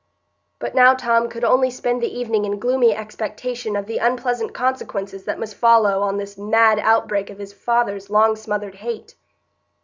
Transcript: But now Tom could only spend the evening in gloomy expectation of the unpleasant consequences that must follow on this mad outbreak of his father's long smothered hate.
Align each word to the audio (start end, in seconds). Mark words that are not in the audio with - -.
But 0.57 0.73
now 0.73 0.95
Tom 0.95 1.29
could 1.29 1.43
only 1.43 1.69
spend 1.69 2.01
the 2.01 2.07
evening 2.11 2.43
in 2.43 2.57
gloomy 2.57 2.95
expectation 2.95 3.75
of 3.75 3.85
the 3.85 3.99
unpleasant 3.99 4.51
consequences 4.51 5.25
that 5.25 5.37
must 5.37 5.53
follow 5.53 6.01
on 6.01 6.17
this 6.17 6.39
mad 6.39 6.79
outbreak 6.79 7.29
of 7.29 7.37
his 7.37 7.53
father's 7.53 8.09
long 8.09 8.35
smothered 8.35 8.73
hate. 8.73 9.13